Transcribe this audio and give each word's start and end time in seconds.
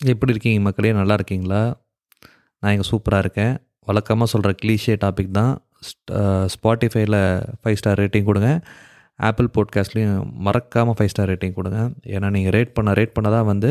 எப்படி 0.00 0.32
இருக்கீங்க 0.34 0.60
மக்களே? 0.66 0.90
நல்லா 0.98 1.14
இருக்கீங்களா? 1.18 1.60
நான் 2.60 2.72
இங்கே 2.74 2.86
சூப்பராக 2.90 3.24
இருக்கேன். 3.24 3.54
வழக்கமாக 3.88 4.28
சொல்கிற 4.32 4.50
கிளீஷே 4.62 4.94
டாபிக் 5.04 5.30
தான். 5.38 5.54
ஸ்பாட்டிஃபைல 6.54 7.16
ஃபைவ் 7.60 7.78
ஸ்டார் 7.80 7.98
ரேட்டிங் 8.02 8.28
கொடுங்க. 8.28 8.50
ஆப்பிள் 9.28 9.48
போட்காஸ்ட்லேயும் 9.56 10.18
மறக்காமல் 10.46 10.96
ஃபைவ் 10.98 11.10
ஸ்டார் 11.12 11.30
ரேட்டிங் 11.32 11.56
கொடுங்க. 11.58 11.80
ஏன்னா 12.14 12.28
நீங்கள் 12.36 12.54
ரேட் 12.56 12.74
பண்ண 12.76 12.92
ரேட் 13.00 13.14
பண்ண 13.16 13.30
தான் 13.36 13.48
வந்து 13.52 13.70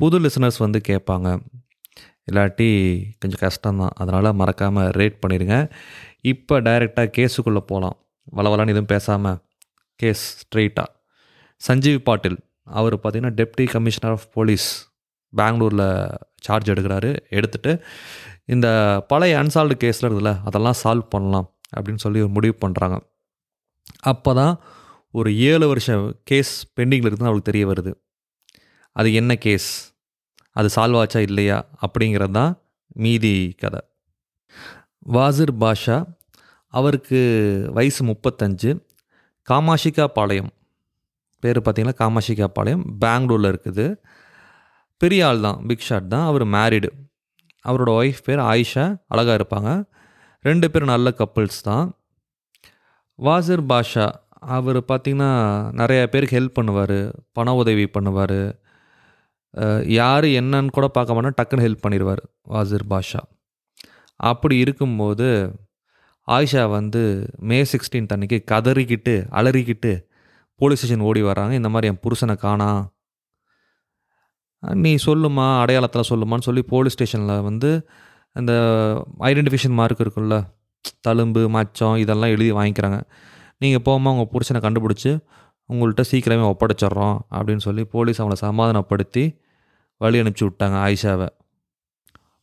புது 0.00 0.18
லிசனர்ஸ் 0.24 0.60
வந்து 0.64 0.80
கேட்பாங்க. 0.90 1.28
இல்லாட்டி 2.30 2.68
கொஞ்சம் 3.20 3.42
கஷ்டம்தான் 3.46 3.94
அதனால் 4.02 4.30
மறக்காமல் 4.40 4.90
ரேட் 5.00 5.18
பண்ணிடுங்க. 5.22 5.56
இப்போ 6.32 6.54
டைரெக்டாக 6.68 7.08
கேஸுக்குள்ளே 7.18 7.62
போகலாம் 7.72 7.96
வளவலான்னு 8.38 8.74
எதுவும் 8.74 8.92
பேசாமல் 8.94 9.38
கேஸ் 10.00 10.24
ஸ்ட்ரெயிட்டாக 10.42 10.88
சஞ்சீவ் 11.68 12.00
பாட்டில். 12.08 12.38
அவர் 12.78 12.94
பார்த்திங்கன்னா 12.94 13.36
டெப்டி 13.40 13.64
கமிஷனர் 13.74 14.14
ஆஃப் 14.16 14.28
போலீஸ். 14.36 14.68
பெங்களூரில் 15.36 15.86
சார்ஜ் 16.46 16.70
எடுக்கிறாரு. 16.70 17.10
எடுத்துகிட்டு 17.36 17.72
இந்த 18.54 18.68
பழைய 19.10 19.34
அன்சால்டு 19.42 19.74
கேஸில் 19.82 20.06
இருக்குதுல்ல 20.06 20.32
அதெல்லாம் 20.48 20.78
சால்வ் 20.82 21.12
பண்ணலாம் 21.14 21.48
அப்படின்னு 21.76 22.02
சொல்லி 22.04 22.20
ஒரு 22.24 22.32
முடிவு 22.36 22.56
பண்ணுறாங்க 22.64 22.96
அப்போ 24.12 24.30
தான் 24.34 24.54
ஒரு 25.10 25.30
ஏழு 25.50 25.66
வருஷம் 25.68 26.04
கேஸ் 26.30 26.52
பெண்டிங்கில் 26.76 27.08
இருக்குதுன்னு 27.08 27.30
அவருக்கு 27.30 27.50
தெரிய 27.50 27.64
வருது. 27.70 27.92
அது 28.96 29.08
என்ன 29.20 29.32
கேஸ் 29.46 29.70
அது 30.56 30.68
சால்வ் 30.76 30.98
ஆச்சா 31.02 31.20
இல்லையா? 31.20 31.58
அப்படிங்கிறது 31.84 32.30
தான் 32.30 32.52
மீதி 33.02 33.34
கதை. 33.62 33.80
வாசிர் 35.14 35.54
பாஷா 35.62 35.96
அவருக்கு 36.74 37.20
வயசு 37.72 38.00
முப்பத்தஞ்சு 38.04 38.70
காமாஷிகா 39.48 40.04
பாளையம் 40.16 40.50
பேர் 41.42 41.60
பார்த்திங்கன்னா 41.60 41.96
காமாஷிகா 42.02 42.46
பாளையம் 42.56 42.84
பெங்களூரில் 42.98 43.50
இருக்குது. 43.52 43.86
பெரிய 45.02 45.26
ஆள் 45.28 45.40
தான் 45.46 45.58
பிக் 45.68 45.86
ஷாட் 45.88 46.08
தான். 46.14 46.26
அவர் 46.30 46.44
மேரிடு 46.56 46.90
அவரோட 47.68 47.90
ஒய்ஃப் 48.00 48.20
பேர் 48.26 48.40
ஆயிஷா. 48.52 48.84
அழகாக 49.12 49.36
இருப்பாங்க. 49.40 49.70
ரெண்டு 50.48 50.66
பேரும் 50.70 50.92
நல்ல 50.94 51.08
கப்புள்ஸ் 51.20 51.60
தான். 51.68 51.86
வாசிர் 53.26 53.64
பாஷா 53.70 54.06
அவர் 54.56 54.78
பார்த்திங்கன்னா 54.90 55.30
நிறையா 55.80 56.04
பேருக்கு 56.12 56.38
ஹெல்ப் 56.38 56.56
பண்ணுவார். 56.58 56.98
பண 57.36 57.54
உதவி 57.60 57.84
பண்ணுவார். 57.96 58.40
யார் 59.98 60.26
என்னன்னு 60.40 60.74
கூட 60.76 60.86
பார்க்க 60.96 61.16
மாட்டா 61.16 61.30
டக்குன்னு 61.38 61.66
ஹெல்ப் 61.66 61.84
பண்ணிடுவார் 61.84 62.22
வாசிர் 62.52 62.86
பாஷா. 62.92 63.20
அப்படி 64.30 64.56
இருக்கும்போது 64.64 65.28
ஆயிஷா 66.28 66.64
வந்து 66.78 67.02
மே 67.50 67.58
சிக்ஸ்டீன்த் 67.72 68.14
அன்றைக்கி 68.16 68.38
கதறிக்கிட்டு 68.50 69.14
அலறிக்கிட்டு 69.38 69.92
போலீஸ் 70.60 70.80
ஸ்டேஷன் 70.80 71.06
ஓடி 71.10 71.22
வராங்க 71.28 71.54
இந்த 71.60 71.70
மாதிரி 71.74 71.90
என் 71.92 72.02
புருஷனை 72.04 72.36
காணா. 72.44 72.70
நீ 74.62 74.94
சொல்லுமா 74.94 75.46
அடையாளத்தில் 75.62 76.08
சொல்லுமான்னு 76.08 76.46
சொல்லி 76.48 76.62
போலீஸ் 76.62 76.92
ஸ்டேஷனில் 76.92 77.42
வந்து 77.42 77.88
அந்த 78.32 78.52
ஐடென்டிஃபிகேஷன் 79.18 79.78
மார்க் 79.80 80.00
இருக்குல்ல 80.00 80.36
தழும்பு 81.08 81.42
மச்சம் 81.56 81.96
இதெல்லாம் 81.96 82.30
எழுதி 82.30 82.52
வாங்கிக்கிறாங்க. 82.52 83.00
நீங்கள் 83.58 83.82
போகும்போது 83.82 84.16
உங்கள் 84.16 84.30
புருஷனை 84.34 84.60
கண்டுபிடிச்சி 84.66 85.10
உங்கள்கிட்ட 85.68 86.04
சீக்கிரமே 86.10 86.46
ஒப்படைச்சிட்றோம் 86.52 87.18
அப்படின்னு 87.30 87.56
சொல்லி 87.56 87.84
போலீஸ் 87.84 88.20
அவனை 88.20 88.36
சமாதானப்படுத்தி 88.36 89.24
வழி 89.96 90.20
அனுப்பிச்சி 90.20 90.44
விட்டாங்க 90.48 90.76
ஆயிஷாவை. 90.86 91.28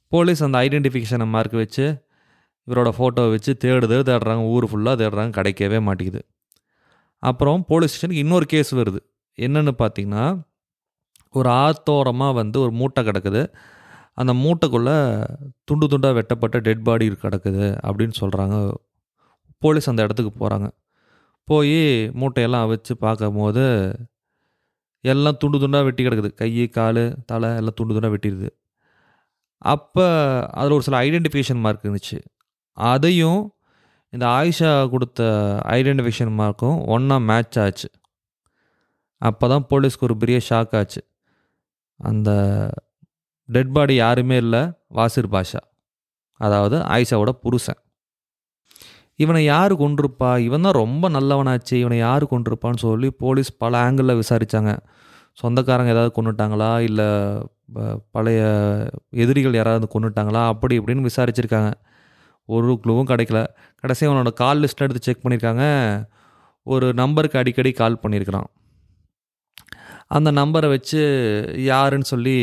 போலீஸ் 0.07 0.43
அந்த 0.43 0.57
ஐடென்டிஃபிகேஷனை 0.57 1.27
மார்க் 1.27 1.53
வச்சு 1.53 1.85
இவரோட 2.67 2.89
ஃபோட்டோவை 2.97 3.29
வச்சு 3.29 3.57
தேடுது 3.63 3.97
தேடுறாங்க 4.09 4.43
ஊர் 4.45 4.65
ஃபுல்லாக 4.71 4.95
தேடுறாங்க 5.01 5.31
கிடைக்கவே 5.39 5.81
மாட்டேங்குது. 5.81 6.21
அப்புறம் 7.19 7.65
போலீஸ் 7.65 7.89
ஸ்டேஷனுக்கு 7.89 8.23
இன்னொரு 8.23 8.45
கேஸ் 8.45 8.75
வருது. 8.75 8.99
என்னென்னு 9.37 9.73
பார்த்தீங்கன்னா 9.81 10.41
ஒரு 11.37 11.49
ஆத்தோரமாக 11.49 12.33
வந்து 12.33 12.57
ஒரு 12.59 12.71
மூட்டை 12.71 13.01
கிடக்குது. 13.03 13.41
அந்த 14.13 14.33
மூட்டைக்குள்ளே 14.33 14.95
துண்டு 15.63 15.85
துண்டாக 15.87 16.13
வெட்டப்பட்ட 16.13 16.57
டெட் 16.59 16.83
பாடி 16.83 17.05
கிடக்குது 17.09 17.65
அப்படின்னு 17.87 18.15
சொல்கிறாங்க 18.21 18.55
போலீஸ் 19.57 19.89
அந்த 19.89 20.01
இடத்துக்கு 20.01 20.31
போகிறாங்க 20.41 20.67
போய் 21.47 21.77
மூட்டையெல்லாம் 22.21 22.67
வச்சு 22.67 22.93
பார்க்கும் 22.97 23.37
போது 23.41 23.65
எல்லாம் 25.01 25.37
துண்டு 25.37 25.57
துண்டாக 25.57 25.83
வெட்டி 25.83 26.01
கிடக்குது. 26.05 26.29
கை 26.33 26.67
கால் 26.67 27.03
தலை 27.25 27.49
எல்லாம் 27.59 27.75
துண்டு 27.75 27.93
துண்டாக 27.95 28.13
வெட்டிடுது. 28.15 28.49
அப்போ 29.57 30.05
அதில் 30.59 30.71
ஒரு 30.71 30.85
சில 30.87 30.97
ஐடென்டிஃபிகேஷன் 31.05 31.61
மார்க் 31.65 31.85
இருந்துச்சு. 31.85 32.17
அதையும் 32.73 33.41
இந்த 34.13 34.25
ஆயிஷா 34.25 34.89
கொடுத்த 34.89 35.21
ஐடென்டிஃபிகேஷன் 35.65 36.33
மார்க்கும் 36.41 36.77
ஒன்றா 36.85 37.17
மேட்ச் 37.29 37.59
ஆச்சு. 37.59 37.89
அப்போ 39.21 39.47
தான் 39.47 39.65
போலீஸ்க்கு 39.69 40.07
ஒரு 40.09 40.17
பெரிய 40.17 40.39
ஷாக் 40.49 40.75
ஆச்சு. 40.79 41.01
அந்த 41.99 42.29
டெட் 43.49 43.73
பாடி 43.73 43.95
யாருமே 43.95 44.37
இல்லை 44.37 44.61
வாசிர் 44.97 45.29
பாஷா. 45.35 45.61
அதாவது 46.39 46.77
ஆயிஷாவோட 46.95 47.31
புருஷன். 47.43 47.79
இவனை 49.23 49.41
யார் 49.45 49.73
கொண்டிருப்பா 49.75 50.29
இவன் 50.47 50.65
தான் 50.65 50.77
ரொம்ப 50.83 51.05
நல்லவனாச்சு 51.09 51.73
இவனை 51.83 51.97
யார் 51.97 52.23
கொண்டிருப்பான்னு 52.33 52.81
சொல்லி 52.85 53.09
போலீஸ் 53.23 53.51
பல 53.57 53.73
ஆங்கிளில் 53.85 54.19
விசாரித்தாங்க 54.21 54.73
சொந்தக்காரங்க 55.41 55.93
ஏதாவது 55.95 56.11
கொண்டுட்டாங்களா 56.17 56.69
இல்லை 56.79 57.07
பழைய 58.11 58.39
எதிரிகள் 59.23 59.57
யாராவது 59.59 59.87
கொண்டுட்டாங்களா 59.95 60.41
அப்படி 60.53 60.79
இப்படின்னு 60.79 61.07
விசாரிச்சிருக்காங்க. 61.09 61.71
ஒரு 62.49 62.79
க்ளூவும் 62.83 63.09
கிடைக்கல. 63.11 63.41
கடைசி 63.75 64.03
அவனோட 64.07 64.31
கால் 64.33 64.61
லிஸ்ட் 64.63 64.83
எடுத்து 64.85 65.03
செக் 65.07 65.23
பண்ணியிருக்காங்க 65.23 65.65
ஒரு 66.67 66.87
நம்பருக்கு 66.93 67.39
அடிக்கடி 67.41 67.71
கால் 67.71 68.01
பண்ணியிருக்கிறான் 68.03 68.49
அந்த 70.11 70.31
நம்பரை 70.31 70.67
வச்சு 70.69 71.01
யாருன்னு 71.55 72.03
சொல்லி 72.03 72.37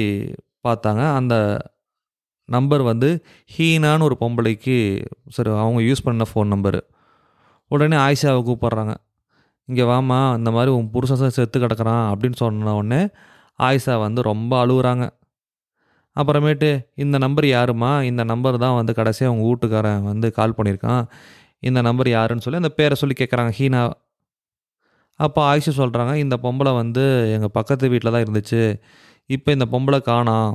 பார்த்தாங்க. 0.68 1.14
அந்த 1.14 1.34
நம்பர் 2.44 2.82
வந்து 2.82 3.24
ஹீனான்னு 3.58 4.02
ஒரு 4.02 4.16
பொம்பளைக்கு 4.20 4.76
சரி 5.28 5.50
அவங்க 5.50 5.80
யூஸ் 5.80 6.04
பண்ண 6.04 6.24
ஃபோன் 6.34 6.52
நம்பரு. 6.54 6.80
உடனே 7.68 7.96
ஆயிஷாவை 7.96 8.40
கூப்பிட்றாங்க. 8.48 8.94
இங்கே 9.64 9.82
வாமா 9.82 10.36
இந்த 10.36 10.50
மாதிரி 10.50 10.70
உன் 10.72 10.90
புருஷன் 10.90 11.36
செத்து 11.38 11.60
கிடக்குறான் 11.60 12.04
அப்படின்னு 12.12 12.36
சொன்ன 12.36 12.74
உடனே 12.74 13.08
ஆயிஷா 13.58 14.00
வந்து 14.00 14.22
ரொம்ப 14.22 14.66
அழுகுறாங்க. 14.66 15.04
அப்புறமேட்டு 16.16 16.86
இந்த 16.94 17.18
நம்பர் 17.18 17.44
யாருமா 17.44 18.02
இந்த 18.02 18.24
நம்பர் 18.24 18.58
தான் 18.58 18.74
வந்து 18.74 18.94
கடைசியாக 18.94 19.30
அவங்க 19.32 19.44
வீட்டுக்காரன் 19.48 20.02
வந்து 20.02 20.32
கால் 20.32 20.54
பண்ணியிருக்கான். 20.58 21.04
இந்த 21.58 21.82
நம்பர் 21.82 22.08
யாருன்னு 22.08 22.44
சொல்லி 22.44 22.62
அந்த 22.62 22.68
பேரை 22.68 22.94
சொல்லி 22.94 23.14
கேட்குறாங்க. 23.18 23.52
ஹீனா 23.58 23.90
அப்போ 25.20 25.40
ஆயிஷா 25.50 25.72
சொல்கிறாங்க 25.82 26.14
இந்த 26.24 26.36
பொம்பளை 26.44 26.72
வந்து 26.82 27.04
எங்கள் 27.34 27.54
பக்கத்து 27.58 27.90
வீட்டில் 27.92 28.14
தான் 28.14 28.24
இருந்துச்சு. 28.26 28.62
இப்போ 29.30 29.48
இந்த 29.56 29.66
பொம்பளை 29.72 29.98
காணாம் 30.10 30.50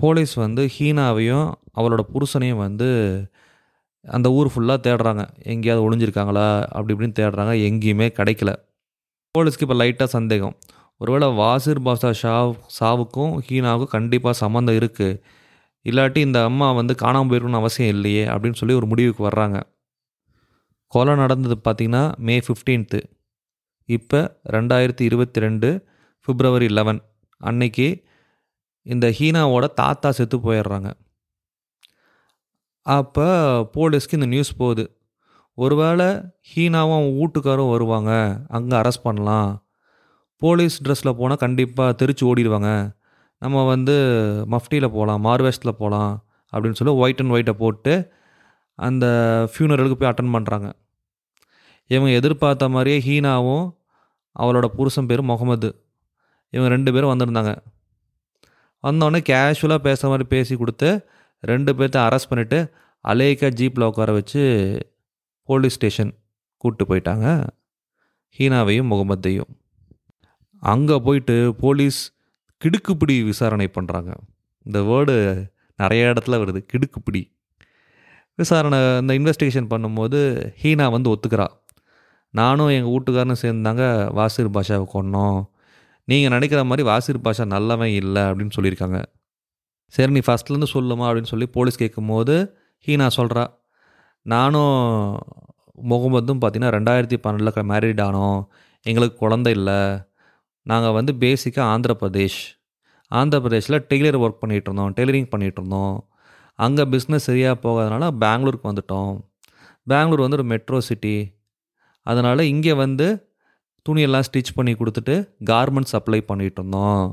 போலீஸ் 0.00 0.34
வந்து 0.44 0.62
ஹீனாவையும் 0.76 1.46
அவளோட 1.78 2.02
புருஷனையும் 2.12 2.62
வந்து 2.66 2.88
அந்த 4.04 4.26
ஊர் 4.38 4.50
ஃபுல்லாக 4.52 4.80
தேடுறாங்க. 4.86 5.22
எங்கேயாவது 5.52 5.84
ஒளிஞ்சிருக்காங்களா? 5.86 6.46
அப்படி 6.76 6.92
இப்படின்னு 6.94 7.18
தேடுறாங்க. 7.20 7.54
எங்கேயுமே 7.68 8.06
கிடைக்கல. 8.18 8.50
போலீஸ்க்கு 9.34 9.66
இப்போ 9.66 9.76
லைட்டாக 9.82 10.10
சந்தேகம். 10.16 10.54
ஒருவேளை 11.00 11.28
வாசிர் 11.40 11.82
பாஷா 11.86 12.10
ஷா 12.22 12.34
சாவுக்கும் 12.78 13.34
ஹீனாவுக்கும் 13.46 13.94
கண்டிப்பாக 13.96 14.34
சம்மந்தம் 14.42 14.78
இருக்குது 14.80 15.20
இல்லாட்டி 15.86 16.20
இந்த 16.28 16.38
அம்மா 16.48 16.66
வந்து 16.80 16.94
காணாமல் 17.02 17.30
போயிருக்கணும்னு 17.30 17.60
அவசியம் 17.62 17.92
இல்லையே 17.96 18.24
அப்படின்னு 18.32 18.58
சொல்லி 18.60 18.74
ஒரு 18.80 18.86
முடிவுக்கு 18.92 19.22
வர்றாங்க. 19.28 19.58
கொலை 20.92 21.14
நடந்தது 21.22 21.56
பார்த்திங்கன்னா 21.66 22.02
மே 22.26 22.36
ஃபிஃப்டீன்த்து 22.46 23.00
இப்போ 23.96 24.20
ரெண்டாயிரத்தி 24.56 25.02
இருபத்தி 25.08 25.38
ரெண்டு 25.44 25.68
பிப்ரவரி 26.28 26.68
லெவன் 26.78 27.00
அன்னைக்கு 27.40 27.86
இந்த 28.86 29.06
ஹீனாவோட 29.18 29.64
தாத்தா 29.80 30.08
செத்து 30.18 30.36
போயிடுறாங்க. 30.46 30.90
அப்போ 32.86 33.26
போலீஸ்க்கு 33.74 34.18
இந்த 34.18 34.28
நியூஸ் 34.34 34.52
போகுது. 34.62 34.84
ஒருவேளை 35.58 36.08
ஹீனாவும் 36.50 37.08
வீட்டுக்காரும் 37.18 37.72
வருவாங்க 37.74 38.12
அங்கே 38.56 38.74
அரெஸ்ட் 38.80 39.06
பண்ணலாம். 39.08 39.50
போலீஸ் 40.42 40.76
ட்ரெஸ்ஸில் 40.84 41.18
போனால் 41.20 41.42
கண்டிப்பாக 41.44 41.96
தெரிச்சு 42.00 42.24
ஓடிடுவாங்க. 42.30 42.70
நம்ம 43.42 43.64
வந்து 43.72 43.96
மஃப்டியில் 44.54 44.94
போகலாம் 44.96 45.20
மார்வேஸ்டில் 45.26 45.78
போகலாம் 45.82 46.12
அப்படின்னு 46.52 46.78
சொல்லி 46.78 46.94
ஒயிட் 47.02 47.20
அண்ட் 47.22 47.34
ஒயிட்டை 47.34 47.54
போட்டு 47.62 47.92
அந்த 48.78 49.06
ஃபியூனரலுக்கு 49.50 49.98
போய் 50.00 50.10
அட்டன் 50.10 50.34
பண்ணுறாங்க 50.36 50.68
இவங்க 51.90 52.10
எதிர்பார்த்த 52.20 52.68
மாதிரியே 52.74 52.98
ஹீனாவும் 53.06 53.66
அவளோட 54.38 54.66
புருஷன் 54.66 55.06
பேர் 55.06 55.22
முகமது. 55.22 55.84
இவங்க 56.50 56.68
ரெண்டு 56.68 56.92
பேரும் 56.92 57.18
வந்திருந்தாங்க. 57.18 57.56
வந்தோடனே 58.82 59.20
கேஷுவலாக 59.30 59.78
பேசுகிற 59.78 60.08
மாதிரி 60.08 60.28
பேசி 60.28 60.56
கொடுத்து 60.56 61.08
ரெண்டு 61.40 61.72
பேர்த்த 61.72 61.98
அரெஸ்ட் 62.06 62.30
பண்ணிவிட்டு 62.30 62.72
அலேக்கா 63.08 63.48
ஜீப்பில் 63.60 63.84
உட்கார 63.84 64.12
வச்சு 64.12 64.42
போலீஸ் 65.44 65.74
ஸ்டேஷன் 65.74 66.14
கூப்பிட்டு 66.56 66.94
போயிட்டாங்க. 66.94 67.48
ஹீனாவையும் 68.38 68.90
முகமதையும். 68.90 69.50
அங்கே 70.60 70.98
போயிட்டு 70.98 71.54
போலீஸ் 71.58 72.12
கிடுக்குப்பிடி 72.64 73.24
விசாரணை 73.24 73.70
பண்ணுறாங்க 73.80 74.12
இந்த 74.62 74.80
வேர்டு 74.80 75.46
நிறைய 75.76 76.12
இடத்துல 76.12 76.38
வருது 76.42 76.60
கிடுக்குப்பிடி. 76.72 77.22
விசாரணை 78.34 78.78
இந்த 78.78 79.14
இன்வெஸ்டிகேஷன் 79.18 79.70
பண்ணும்போது 79.70 80.50
ஹீனா 80.62 80.90
வந்து 80.90 81.10
ஒத்துக்கிறா. 81.10 81.46
நானும் 82.38 82.72
எங்கள் 82.76 82.92
வீட்டுக்காரனும் 82.94 83.42
சேர்ந்தாங்க 83.44 83.84
வாசிர் 84.18 84.54
பாஷாவை 84.56 84.86
கொண்டோம் 84.92 85.38
நீங்கள் 86.08 86.32
நினைக்கிற 86.34 86.60
மாதிரி 86.64 86.82
வாசிர் 86.88 87.24
பாஷா 87.24 87.44
நல்லவன் 87.54 87.92
இல்லை 88.00 88.22
அப்படின்னு 88.22 88.56
சொல்லியிருக்காங்க. 88.56 88.98
சரி 89.94 90.12
நீ 90.16 90.20
ஃபஸ்ட்லேருந்து 90.26 90.68
சொல்லுமா 90.76 91.04
அப்படின்னு 91.08 91.32
சொல்லி 91.32 91.46
போலீஸ் 91.56 91.80
கேட்கும்போது 91.82 92.34
ஹீனா 92.86 93.06
சொல்கிறா 93.16 93.44
நானும் 94.22 94.76
முகமதும் 95.90 96.40
பார்த்தீங்கன்னா 96.40 96.72
ரெண்டாயிரத்தி 96.76 97.16
பன்னெண்டில் 97.24 97.68
மேரிட் 97.72 98.02
ஆனோம். 98.06 98.40
எங்களுக்கு 98.86 99.16
குழந்தை 99.16 99.52
இல்லை. 99.58 99.80
நாங்கள் 100.66 100.94
வந்து 100.98 101.12
பேசிக்காக 101.22 101.66
ஆந்திர 101.74 101.92
பிரதேஷ். 102.00 102.40
ஆந்திர 103.10 103.38
பிரதேஷில் 103.44 103.78
டெய்லர் 103.90 104.18
ஒர்க் 104.24 104.40
பண்ணிகிட்டு 104.42 104.68
இருந்தோம் 104.70 104.92
டெய்லரிங் 104.98 105.30
பண்ணிகிட்டு 105.32 105.60
இருந்தோம். 105.60 105.96
அங்கே 106.58 106.84
பிஸ்னஸ் 106.94 107.26
சரியாக 107.28 107.56
போகாதனால 107.64 108.10
பெங்களூருக்கு 108.24 108.70
வந்துட்டோம். 108.70 109.12
பெங்களூர் 109.86 110.24
வந்து 110.24 110.38
ஒரு 110.40 110.46
மெட்ரோ 110.52 110.80
சிட்டி 110.88 111.16
அதனால் 112.06 112.42
இங்கே 112.52 112.74
வந்து 112.84 113.06
துணியெல்லாம் 113.86 114.26
ஸ்டிச் 114.28 114.56
பண்ணி 114.58 114.72
கொடுத்துட்டு 114.80 115.14
கார்மெண்ட்ஸ் 115.50 115.96
அப்ளை 115.98 116.20
பண்ணிகிட்டு 116.30 116.60
இருந்தோம். 116.60 117.04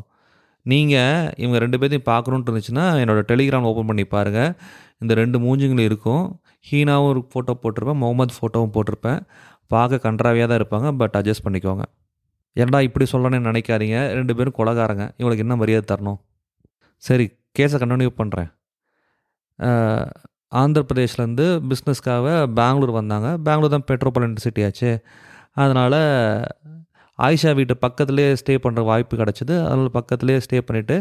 நீங்கள் 0.66 1.28
இவங்க 1.42 1.58
ரெண்டு 1.64 1.78
பேர்த்தையும் 1.82 2.10
பார்க்கணுன்ட்டு 2.14 2.50
இருந்துச்சுன்னா 2.50 2.86
என்னோடய 3.02 3.26
டெலிகிராம் 3.32 3.68
ஓப்பன் 3.70 3.90
பண்ணி 3.90 4.06
பாருங்கள் 4.16 4.52
இந்த 5.04 5.14
ரெண்டு 5.22 5.38
மூஞ்சிங்களும் 5.44 5.88
இருக்கும். 5.90 6.26
ஹீனாவும் 6.70 7.10
ஒரு 7.12 7.22
ஃபோட்டோ 7.32 7.54
போட்டிருப்பேன் 7.64 8.00
முகமது 8.04 8.36
ஃபோட்டோவும் 8.38 8.74
போட்டிருப்பேன். 8.76 9.20
பார்க்க 9.74 10.04
கன்றாவியாக 10.08 10.48
தான் 10.50 10.60
இருப்பாங்க 10.62 10.90
பட் 11.02 11.16
அட்ஜஸ்ட் 11.20 11.46
பண்ணிக்கோங்க. 11.46 11.86
ஏன்டா 12.62 12.80
இப்படி 12.88 13.06
சொல்லணும்னு 13.14 13.50
நினைக்காதீங்க. 13.50 13.98
ரெண்டு 14.20 14.34
பேரும் 14.38 14.58
கொலகாரங்க. 14.60 15.06
இவங்களுக்கு 15.20 15.46
என்ன 15.46 15.58
மரியாதை 15.62 15.86
தரணும்? 15.92 16.20
சரி 17.04 17.26
கேஸை 17.58 17.78
கண்டினியூ 17.82 18.12
பண்ணுறேன் 18.22 18.50
ஆந்திர 20.48 20.86
பிரதேஷ்லேருந்து 20.90 21.46
பிஸ்னஸ்க்காக 21.70 22.54
பெங்களூர் 22.54 22.92
வந்தாங்க. 22.92 23.38
பெங்களூர் 23.38 23.76
தான் 23.76 23.88
பெட்ரோபாலிட்டன் 23.92 24.46
சிட்டி 24.46 24.64
ஆச்சு. 24.64 24.92
அதனால் 25.54 26.00
ஆயிஷா 27.20 27.56
வீட்டு 27.56 27.76
பக்கத்துலேயே 27.82 28.36
ஸ்டே 28.42 28.56
பண்ணுற 28.64 28.84
வாய்ப்பு 28.84 29.18
கிடச்சிது. 29.18 29.56
அதனால் 29.66 29.92
பக்கத்துலேயே 29.94 30.42
ஸ்டே 30.46 30.60
பண்ணிவிட்டு 30.68 30.98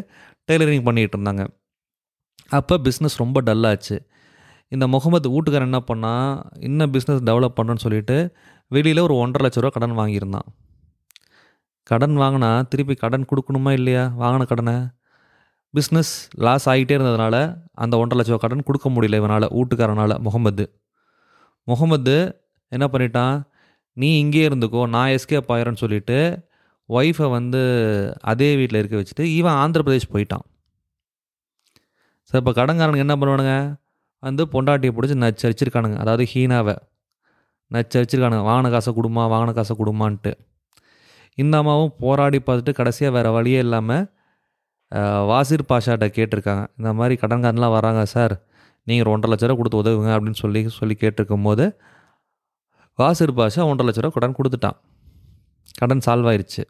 டெய்லரிங் 0.49 0.87
பண்ணிகிட்டு 0.89 1.17
இருந்தாங்க. 1.17 1.45
அப்போ 2.49 2.75
பிஸ்னஸ் 2.77 3.17
ரொம்ப 3.17 3.41
டல்லாச்சு 3.41 3.97
இந்த 4.69 4.87
முகமது 4.87 5.29
வீட்டுக்காரன் 5.31 5.69
என்ன 5.71 5.81
பண்ணால் 5.93 6.43
இன்னும் 6.59 6.93
பிஸ்னஸ் 6.93 7.27
டெவலப் 7.29 7.57
பண்ணுன்னு 7.57 7.77
சொல்லிட்டு 7.77 8.37
வெளியில் 8.69 8.99
ஒரு 8.99 9.15
ஒன்றரை 9.15 9.51
லட்ச 9.51 9.61
ரூபா 9.61 9.69
கடன் 9.69 9.99
வாங்கியிருந்தான். 9.99 10.49
கடன் 11.83 12.17
வாங்கினா 12.19 12.69
திருப்பி 12.69 12.95
கடன் 12.95 13.27
கொடுக்கணுமா 13.31 13.73
இல்லையா? 13.73 14.13
வாங்கின 14.19 14.47
கடனை. 14.47 14.75
பிஸ்னஸ் 15.77 16.13
லாஸ் 16.47 16.67
ஆகிட்டே 16.73 16.95
இருந்ததுனால 16.97 17.37
அந்த 17.83 17.95
ஒன்றரை 18.01 18.17
லட்ச 18.19 18.33
ரூபா 18.33 18.43
கடன் 18.43 18.67
கொடுக்க 18.69 18.89
முடியல 18.95 19.19
இவனால் 19.21 19.47
வீட்டுக்காரனால் 19.57 20.15
முகமது. 20.27 20.65
முகமது 21.71 22.17
என்ன 22.73 22.87
பண்ணிட்டான்? 22.93 23.37
நீ 23.97 24.09
இங்கே 24.23 24.43
இருந்துக்கோ 24.49 24.83
நான் 24.95 25.13
எஸ்கேப் 25.17 25.53
ஆயிரன்னு 25.55 25.83
சொல்லிட்டு 25.85 26.19
ஒய்ஃபை 26.89 27.27
வந்து 27.37 27.61
அதே 28.33 28.49
வீட்டில் 28.61 28.81
இருக்க 28.81 28.97
வச்சுட்டு 29.01 29.25
இவன் 29.39 29.57
ஆந்திர 29.63 29.81
பிரதேஷ் 29.87 30.13
போயிட்டான். 30.15 30.45
சார் 32.31 32.41
இப்போ 32.43 32.53
கடன்காரனுக்கு 32.59 33.05
என்ன 33.07 33.15
பண்ணுவானுங்க? 33.21 33.55
வந்து 34.27 34.43
பொண்டாட்டியை 34.53 34.93
பிடிச்சி 34.97 35.17
நச்சரிச்சிருக்கானுங்க. 35.25 35.99
அதாவது 36.05 36.25
ஹீனாவை 36.33 36.75
நச்சரிச்சிருக்கானுங்க. 37.71 38.45
வாங்கின 38.51 38.71
காசை 38.75 38.93
கொடுமா 38.99 39.23
வாங்கின 39.33 39.55
காசை 39.59 39.75
கொடுமான்ட்டு. 39.83 40.33
இந்த 41.43 41.55
அம்மாவும் 41.63 41.93
போராடி 42.03 42.39
பார்த்துட்டு 42.47 42.73
கடைசியாக 42.81 43.15
வேறு 43.17 43.31
வழியே 43.37 43.59
இல்லாமல் 43.67 44.05
வாசிர் 45.31 45.69
பாஷாட்ட 45.71 46.07
கேட்டிருக்காங்க. 46.17 46.65
இந்த 46.79 46.91
மாதிரி 46.99 47.15
கடன்காரன்லாம் 47.23 47.75
வராங்க 47.77 48.03
சார். 48.15 48.35
நீங்கள் 48.89 49.13
ஒன்றரை 49.13 49.31
லட்ச 49.33 49.47
ரூபா 49.49 49.59
கொடுத்து 49.61 49.81
உதவுங்க 49.83 50.11
அப்படின்னு 50.17 50.41
சொல்லி 50.43 50.61
சொல்லி 50.81 50.95
கேட்டிருக்கும் 51.03 51.47
போது 51.49 51.65
வாசிர் 53.01 53.33
பாஷா 53.39 53.65
ஒன்றரை 53.71 53.87
லட்ச 53.89 54.03
ரூபா 54.05 54.15
கடன் 54.17 54.37
கொடுத்துட்டான். 54.39 54.77
கடன் 55.81 56.05
சால்வ் 56.07 56.29
ஆயிடுச்சு 56.31 56.63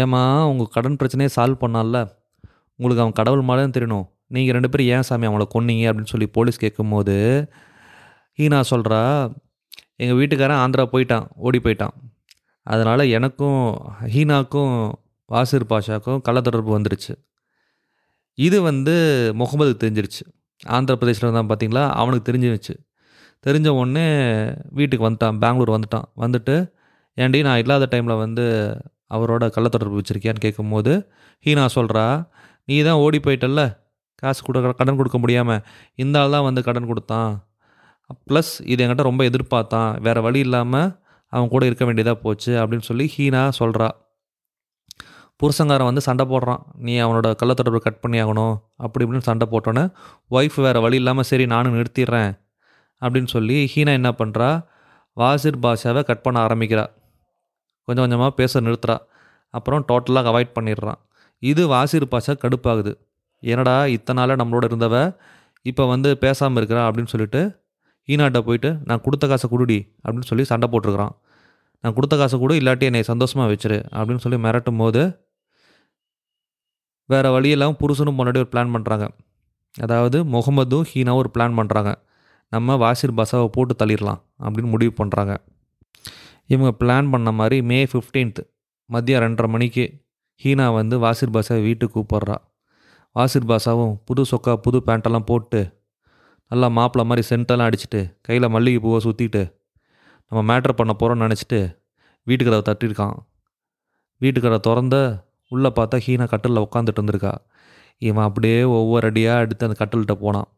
ஏமா 0.00 0.22
உங்கள் 0.50 0.70
கடன் 0.76 0.98
பிரச்சனையை 1.00 1.30
சால்வ் 1.36 1.62
பண்ணால 1.64 1.96
உங்களுக்கு 2.78 3.02
அவன் 3.04 3.18
கடவுள் 3.20 3.48
மாதிரி 3.48 3.70
தெரியணும். 3.76 4.06
நீங்கள் 4.34 4.56
ரெண்டு 4.56 4.70
பேரும் 4.72 4.90
ஏன் 4.94 5.06
சாமி 5.08 5.26
அவங்கள 5.28 5.46
கொன்னீங்க 5.54 5.84
அப்படின்னு 5.90 6.12
சொல்லி 6.14 6.26
போலீஸ் 6.36 6.62
கேட்கும்போது 6.64 7.16
ஈனா 8.44 8.58
சொல்கிறா 8.72 9.00
எங்கள் 10.02 10.18
வீட்டுக்காரன் 10.18 10.60
ஆந்திரா 10.64 10.84
போயிட்டான் 10.94 11.26
ஓடி 11.46 11.58
போயிட்டான். 11.66 11.94
அதனால் 12.66 13.02
எனக்கும் 13.18 13.62
ஹீனாக்கும் 14.14 14.74
வாசிர் 15.28 15.70
பாஷாக்கும் 15.72 16.20
கள்ள 16.26 16.38
தொடர்பு 16.40 16.70
வந்துருச்சு. 16.76 17.12
இது 18.38 18.58
வந்து 18.68 18.94
முகமது 19.40 19.72
தெரிஞ்சிருச்சு. 19.82 20.22
ஆந்திர 20.74 20.94
பிரதேசில் 21.00 21.36
தான் 21.38 21.48
பார்த்தீங்களா 21.50 21.82
அவனுக்கு 22.00 22.26
தெரிஞ்சிருச்சு 22.28 22.74
தெரிஞ்ச 23.46 23.68
உடனே 23.80 24.06
வீட்டுக்கு 24.78 25.06
வந்துட்டான். 25.08 25.36
பெங்களூர் 25.42 25.74
வந்துட்டான். 25.76 26.06
வந்துட்டு 26.24 26.54
ஏன்டி 27.16 27.38
நான் 27.46 27.60
இல்லாத 27.62 27.88
டைமில் 27.92 28.22
வந்து 28.24 28.44
அவரோட 29.16 29.44
கள்ள 29.56 29.66
தொடர்பு 29.74 29.98
வச்சுருக்கியான்னு 30.00 30.44
கேட்கும்போது 30.46 30.92
ஹீனா 31.46 31.64
சொல்கிறா 31.76 32.04
நீ 32.68 32.76
தான் 32.88 33.00
ஓடி 33.04 33.18
போயிட்டல்ல? 33.26 33.62
காசு 34.22 34.40
கொடுக்க 34.46 34.72
கடன் 34.80 34.98
கொடுக்க 35.00 35.18
முடியாமல் 35.22 35.62
இந்த 36.02 36.16
ஆள் 36.20 36.34
தான் 36.36 36.46
வந்து 36.48 36.62
கடன் 36.68 36.88
கொடுத்தான். 36.90 37.32
ப்ளஸ் 38.28 38.52
இது 38.72 38.82
என்கிட்ட 38.84 39.04
ரொம்ப 39.10 39.22
எதிர்பார்த்தான். 39.30 39.90
வேறு 40.06 40.20
வழி 40.26 40.40
இல்லாமல் 40.46 40.88
அவன் 41.32 41.52
கூட 41.54 41.62
இருக்க 41.70 41.84
வேண்டியதாக 41.88 42.18
போச்சு 42.24 42.52
அப்படின்னு 42.62 42.88
சொல்லி 42.90 43.06
ஹீனா 43.16 43.42
சொல்கிறா 43.60 43.88
புருஷங்காரன் 45.42 45.84
வந்து 45.84 46.00
சண்டை 46.00 46.26
போடுறான். 46.26 46.62
நீ 46.78 47.00
அவனோட 47.02 47.34
கள்ளத்தொடர்பு 47.42 47.76
கட் 47.76 48.00
பண்ணி 48.00 48.22
ஆகணும். 48.22 48.60
அப்படி 48.76 49.04
இப்படின்னு 49.04 49.18
சண்டை 49.18 49.48
போட்டோன்னே 49.50 49.92
ஒய்ஃப் 50.30 50.56
வேறு 50.56 50.80
வழி 50.80 50.96
இல்லாமல் 50.96 51.24
சரி 51.24 51.46
நானும் 51.46 51.74
நிறுத்திடுறேன். 51.74 52.38
அப்படின்னு 53.00 53.26
சொல்லி 53.26 53.70
ஹீனா 53.74 53.86
என்ன 53.86 54.10
பண்ணுறா 54.18 54.66
வாசிர் 55.12 55.58
பாஷாவை 55.58 56.04
கட் 56.04 56.22
பண்ண 56.22 56.46
ஆரம்பிக்கிறா. 56.46 56.84
கொஞ்சம் 57.84 58.04
கொஞ்சமாக 58.04 58.30
பேச 58.30 58.60
நிறுத்துறா. 58.60 58.98
அப்புறம் 59.50 59.84
டோட்டலாக 59.88 60.30
அவாய்ட் 60.32 60.56
பண்ணிடுறான். 60.60 60.98
இது 61.38 61.68
வாசிர் 61.68 62.06
பாஷா 62.06 62.32
கடுப்பாகுது. 62.32 62.94
என்னடா 63.40 63.86
இத்தனை 63.86 64.26
நாளாக 64.26 64.44
நம்மளோட 64.44 64.70
இருந்தவ 64.70 65.16
இப்போ 65.62 65.86
வந்து 65.86 66.18
பேசாமல் 66.18 66.66
இருக்கிறா? 66.66 66.82
அப்படின்னு 66.88 67.06
சொல்லிட்டு 67.06 67.62
ஈனாட்ட 68.06 68.40
போயிட்டு 68.40 68.78
நான் 68.84 69.00
கொடுத்த 69.00 69.26
காசை 69.26 69.50
குடுடி. 69.50 69.78
அப்படின்னு 70.04 70.22
சொல்லி 70.22 70.44
சண்டை 70.44 70.68
போட்டிருக்கிறான். 70.72 71.14
நான் 71.80 71.94
கொடுத்த 71.94 72.16
காசை 72.16 72.38
கூட 72.38 72.54
இல்லாட்டி 72.54 72.80
என்னை 72.80 73.02
சந்தோஷமாக 73.02 73.52
வச்சிரு. 73.52 73.78
அப்படின்னு 73.92 74.16
சொல்லி 74.16 74.38
மிரட்டும் 74.38 74.78
போது 74.78 75.27
வேறு 77.10 77.28
வழியெல்லாம் 77.30 77.76
புருஷனும் 77.80 78.18
முன்னாடி 78.18 78.38
ஒரு 78.44 78.50
பிளான் 78.52 78.72
பண்ணுறாங்க 78.74 79.06
அதாவது 79.74 80.18
முகமதும் 80.24 80.86
ஹீனாவும் 80.90 81.20
ஒரு 81.22 81.30
பிளான் 81.34 81.56
பண்ணுறாங்க 81.58 81.90
நம்ம 82.52 82.76
வாசிர் 82.76 83.14
பாஷாவை 83.14 83.48
போட்டு 83.48 83.74
தள்ளிடலாம் 83.78 84.20
அப்படின்னு 84.42 84.70
முடிவு 84.74 84.92
பண்ணுறாங்க 85.00 85.32
இவங்க 86.46 86.70
பிளான் 86.80 87.10
பண்ண 87.10 87.32
மாதிரி 87.32 87.62
மே 87.62 87.78
ஃபிஃப்டீன்த் 87.84 88.40
மதியம் 88.90 89.22
ரெண்டரை 89.24 89.48
மணிக்கு 89.48 89.84
ஹீனா 90.42 90.66
வந்து 90.74 90.98
வாசிர் 90.98 91.30
பாஷாவை 91.30 91.62
வீட்டுக்கு 91.62 91.94
கூப்பிட்றா. 91.96 92.36
வாசிர் 93.16 93.46
பாஷாவும் 93.46 93.94
புது 94.04 94.22
சொக்கா 94.30 94.52
புது 94.56 94.78
பேண்ட்டெல்லாம் 94.86 95.28
போட்டு 95.30 95.60
நல்லா 96.50 96.68
மாப்பிள்ள 96.68 97.04
மாதிரி 97.04 97.22
சென்ட்டெல்லாம் 97.30 97.68
அடிச்சுட்டு 97.68 98.00
கையில் 98.22 98.48
மல்லிகை 98.48 98.80
பூவை 98.80 99.00
சுற்றிட்டு 99.04 99.42
நம்ம 100.32 100.40
மேட்ரு 100.50 100.72
பண்ண 100.72 100.92
போகிறோம்னு 100.98 101.24
நினச்சிட்டு 101.26 101.60
வீட்டுக்கதவை 102.26 102.64
தட்டியிருக்கான். 102.68 103.16
வீட்டுக்கதை 104.20 104.58
திறந்த 104.60 104.96
உள்ளே 105.48 105.68
பார்த்தா 105.68 105.98
ஹீனா 106.06 106.28
கட்டிலில் 106.28 106.66
உட்காந்துட்டு 106.66 107.00
இருந்திருக்கா. 107.00 107.34
இவன் 107.98 108.24
அப்படியே 108.24 108.62
ஒவ்வொரு 108.62 109.06
அடியாக 109.06 109.40
எடுத்து 109.40 109.66
அந்த 109.66 109.76
கட்டில்கிட்ட 109.82 110.14
போனான். 110.14 110.48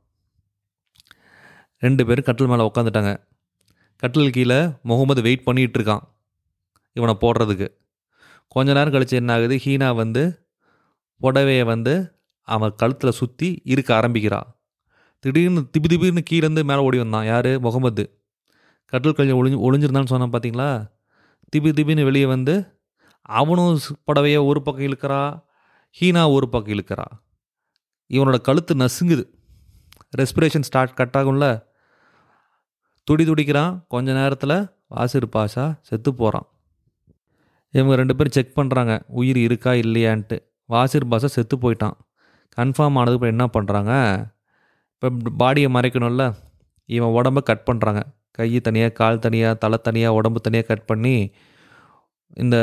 ரெண்டு 1.78 2.06
பேரும் 2.06 2.24
கட்டில் 2.24 2.46
மேலே 2.46 2.70
உட்காந்துட்டாங்க 2.74 3.16
கட்டில் 3.96 4.30
கீழே 4.30 4.70
முகமது 4.82 5.22
வெயிட் 5.22 5.46
பண்ணிகிட்டு 5.46 5.78
இருக்கான் 5.78 6.00
இவனை 6.92 7.16
போடுறதுக்கு. 7.20 7.68
கொஞ்ச 8.48 8.72
நேரம் 8.72 8.92
கழித்து 8.92 9.16
என்ன 9.16 9.32
ஆகுது? 9.32 9.56
ஹீனா 9.56 9.94
வந்து 9.94 10.48
புடவையை 11.20 11.64
வந்து 11.64 12.18
அவன் 12.42 12.74
கழுத்தில் 12.76 13.10
சுற்றி 13.10 13.62
இருக்க 13.64 13.94
ஆரம்பிக்கிறான் 13.94 14.48
திடீர்னு 15.24 15.60
திபி 15.72 15.88
திபின்னு 15.92 16.22
கீழேருந்து 16.30 16.62
மேலே 16.64 16.80
ஓடி 16.80 16.98
வந்தான். 16.98 17.26
யார்? 17.26 17.60
முகமது. 17.60 18.04
கட்டில் 18.84 19.12
கழிஞ்சு 19.12 19.36
ஒளிஞ்சு 19.40 19.58
ஒளிஞ்சிருந்தான்னு 19.66 20.12
சொன்னான் 20.12 20.30
பார்த்தீங்களா 20.30 20.68
திபி 21.52 21.70
திபின்னு 21.78 22.04
வெளியே 22.04 22.26
வந்து 22.26 22.79
அவனும் 23.22 23.78
புடவையை 24.06 24.40
ஒரு 24.46 24.62
பக்கம் 24.62 24.86
இழுக்கிறா 24.86 25.22
ஹீனா 26.00 26.22
ஒரு 26.32 26.48
பக்கம் 26.48 26.74
இழுக்கிறா. 26.74 27.06
இவனோட 28.10 28.40
கழுத்து 28.40 28.74
நசுங்குது. 28.74 29.24
ரெஸ்பிரேஷன் 30.18 30.66
ஸ்டார்ட் 30.68 30.94
கட் 30.94 31.16
ஆகும்ல. 31.18 31.46
துடி 33.04 33.24
துடிக்கிறான். 33.24 33.84
கொஞ்ச 33.88 34.12
நேரத்தில் 34.12 34.56
வாசிர் 34.86 35.26
பாஷா 35.34 35.64
செத்து 35.80 36.14
போகிறான் 36.14 36.46
இவங்க 37.70 37.94
ரெண்டு 38.00 38.16
பேரும் 38.16 38.36
செக் 38.36 38.56
பண்ணுறாங்க 38.58 38.92
உயிர் 39.20 39.36
இருக்கா 39.36 39.72
இல்லையான்ட்டு. 39.72 40.38
வாசிர் 40.64 41.08
பாஷா 41.08 41.28
செத்து 41.36 41.56
போயிட்டான். 41.56 41.96
கன்ஃபார்ம் 42.56 42.96
ஆனதுக்கு 43.00 43.18
இப்போ 43.18 43.26
என்ன 43.26 43.44
பண்ணுறாங்க 43.56 43.92
இப்போ 44.94 45.08
பாடியை 45.40 45.68
மறைக்கணும்ல. 45.76 46.24
இவன் 46.84 47.14
உடம்ப 47.18 47.42
கட் 47.42 47.66
பண்ணுறாங்க 47.70 48.00
கை 48.38 48.60
தனியாக 48.60 48.92
கால் 48.92 49.18
தனியாக 49.18 49.54
தலை 49.54 49.78
தனியாக 49.82 50.14
உடம்பு 50.14 50.40
தனியாக 50.40 50.68
கட் 50.70 50.88
பண்ணி 50.90 51.14
இந்த 52.42 52.56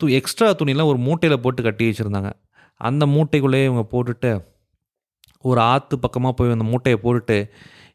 து 0.00 0.06
எக்ஸ்ட்ரா 0.18 0.48
துணிலாம் 0.60 0.90
ஒரு 0.92 1.00
மூட்டையில் 1.06 1.42
போட்டு 1.44 1.60
கட்டி 1.66 1.84
வச்சுருந்தாங்க. 1.88 2.30
அந்த 2.80 3.04
மூட்டைக்குள்ளேயே 3.14 3.66
இவங்க 3.68 3.84
போட்டுட்டு 3.94 4.30
ஒரு 5.44 5.60
ஆற்று 5.72 5.96
பக்கமாக 6.04 6.34
போய் 6.38 6.54
அந்த 6.56 6.66
மூட்டையை 6.72 6.98
போட்டுட்டு 7.04 7.38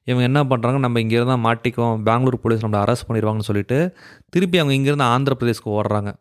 இவங்க 0.10 0.24
என்ன 0.30 0.40
பண்ணுறாங்க 0.52 0.78
நம்ம 0.86 1.00
இங்கேருந்து 1.04 1.34
தான் 1.34 1.46
மாட்டிக்கோம் 1.48 1.96
பெங்களூர் 2.08 2.38
போலீஸ் 2.44 2.64
நம்மளை 2.64 2.82
அரெஸ்ட் 2.86 3.08
பண்ணிடுவாங்கன்னு 3.08 3.50
சொல்லிட்டு 3.50 3.78
திருப்பி 4.34 4.60
அவங்க 4.62 4.74
இங்கேருந்து 4.78 5.08
ஆந்திர 5.14 5.34
பிரதேஷ்க்கு 5.40 5.70
ஓடுறாங்க. 5.78 6.12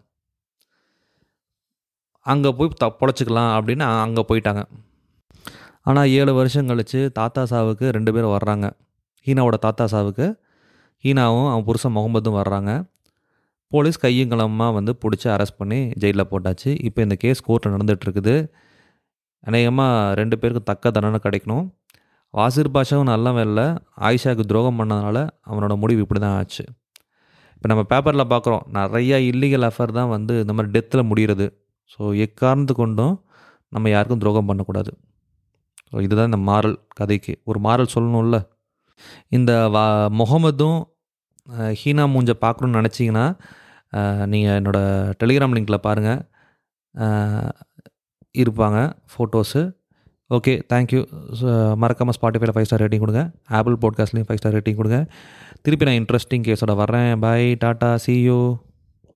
அங்கே 2.26 2.50
போய் 2.58 2.70
த 2.82 2.88
பொழைச்சிக்கலாம் 3.00 3.50
அப்படின்னு 3.58 3.84
அங்கே 4.06 4.22
போயிட்டாங்க. 4.30 4.62
ஆனால் 5.88 6.10
ஏழு 6.18 6.32
வருஷம் 6.38 6.68
கழித்து 6.70 7.00
தாத்தா 7.18 7.42
சாவுக்கு 7.52 7.86
ரெண்டு 7.96 8.10
பேரும் 8.14 8.34
வர்றாங்க. 8.36 8.66
ஹீனாவோட 9.26 9.56
தாத்தா 9.66 9.84
சாவுக்கு 9.94 10.26
ஹீனாவும் 11.04 11.48
அவன் 11.52 11.66
புருஷன் 11.68 11.94
முகமதும் 11.96 12.38
வர்றாங்க. 12.40 12.72
போலீஸ் 13.72 14.00
கையங்கலமாக 14.04 14.74
வந்து 14.76 14.92
பிடிச்சி 15.02 15.26
அரெஸ்ட் 15.34 15.58
பண்ணி 15.60 15.78
ஜெயிலில் 16.02 16.30
போட்டாச்சு. 16.30 16.70
இப்போ 16.86 17.00
இந்த 17.06 17.16
கேஸ் 17.24 17.40
கோர்ட்டில் 17.48 17.74
நடந்துகிட்ருக்குது 17.74 18.34
அநேகமாக 19.48 20.14
ரெண்டு 20.20 20.36
பேருக்கும் 20.40 20.68
தக்க 20.70 20.90
தண்டனை 20.96 21.18
கிடைக்கணும். 21.26 21.66
வாசிர் 22.38 22.72
பாஷாவும் 22.74 23.10
நல்லவன் 23.12 23.46
இல்லை 23.48 23.66
ஆயிஷாவுக்கு 24.08 24.44
துரோகம் 24.50 24.78
பண்ணதுனால 24.80 25.18
அவனோட 25.50 25.74
முடிவு 25.82 26.02
இப்படி 26.04 26.20
தான் 26.24 26.36
ஆச்சு. 26.40 26.64
இப்போ 27.56 27.68
நம்ம 27.72 27.82
பேப்பரில் 27.92 28.30
பார்க்குறோம் 28.32 28.64
நிறையா 28.78 29.16
இல்லீகல் 29.30 29.66
அஃபர் 29.68 29.96
தான் 29.98 30.10
வந்து 30.16 30.34
இந்த 30.42 30.52
மாதிரி 30.56 30.70
டெத்தில் 30.76 31.08
முடிகிறது. 31.10 31.46
ஸோ 31.92 32.02
எக்காரணத்து 32.26 32.74
கொண்டும் 32.82 33.14
நம்ம 33.74 33.88
யாருக்கும் 33.94 34.22
துரோகம் 34.22 34.48
பண்ணக்கூடாது. 34.50 34.92
ஸோ 35.90 35.96
இதுதான் 36.06 36.30
இந்த 36.32 36.40
மாரல் 36.50 36.76
கதைக்கு. 37.00 37.32
ஒரு 37.50 37.58
மாரல் 37.66 37.92
சொல்லணும்ல. 37.94 38.38
இந்த 39.36 39.52
வா 39.74 39.84
முகமதும் 40.20 40.78
ஹீனா 41.80 42.04
மூஞ்ச 42.14 42.32
பார்க்கணுன்னு 42.44 42.80
நினச்சிங்கன்னா 42.80 43.26
நீங்கள் 44.26 44.62
என்னோடய 44.62 45.12
டெலிகிராம் 45.22 45.56
லிங்க்கில் 45.56 45.84
பாருங்கள் 45.86 46.20
இருப்பாங்க 48.38 48.78
ஃபோட்டோஸு 49.12 49.62
ஓகே 50.34 50.52
தேங்க்யூ 50.72 51.00
மறக்காமல் 51.76 52.14
ஸ்பாட்டிஃபைல 52.16 52.52
ஃபைவ் 52.54 52.62
ஸ்டார் 52.62 52.82
ரேட்டிங் 52.82 52.98
கொடுங்க. 52.98 53.22
ஆப்பிள் 53.46 53.76
பாட்காஸ்ட்லேயும் 53.80 54.26
ஃபைவ் 54.28 54.36
ஸ்டார் 54.36 54.54
ரேட்டிங் 54.54 54.74
கொடுங்க. 54.74 55.06
திருப்பி 55.62 55.84
நான் 55.86 55.98
இன்ட்ரெஸ்டிங் 56.02 56.46
கேஸோட 56.48 56.76
வர்றேன். 56.76 57.18
By 57.18 57.56
tata 57.64 57.98
see 58.06 58.20